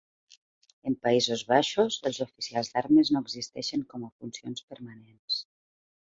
[0.91, 5.37] En Països Baixos, els oficials d'armes no existeixen com a funcions permanents.